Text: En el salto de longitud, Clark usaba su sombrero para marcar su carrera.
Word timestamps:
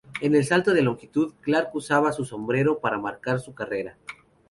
En 0.19 0.33
el 0.33 0.43
salto 0.43 0.73
de 0.73 0.81
longitud, 0.81 1.35
Clark 1.41 1.75
usaba 1.75 2.11
su 2.11 2.25
sombrero 2.25 2.79
para 2.79 2.97
marcar 2.97 3.39
su 3.39 3.53
carrera. 3.53 3.99